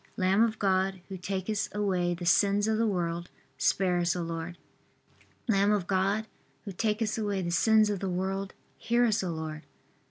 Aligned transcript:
Lamb 0.17 0.41
of 0.41 0.57
God, 0.57 0.99
who 1.09 1.15
takest 1.17 1.75
away 1.75 2.15
the 2.15 2.25
sins 2.25 2.67
of 2.67 2.79
the 2.79 2.87
world, 2.87 3.29
Spare 3.59 3.99
us, 3.99 4.15
O 4.15 4.23
Lord. 4.23 4.57
Lamb 5.47 5.71
of 5.71 5.85
God, 5.85 6.25
who 6.65 6.71
takest 6.71 7.19
away 7.19 7.43
the 7.43 7.51
sins 7.51 7.87
of 7.91 7.99
the 7.99 8.09
world, 8.09 8.55
Hear 8.79 9.05
us, 9.05 9.23
O 9.23 9.29
Lord. 9.29 9.63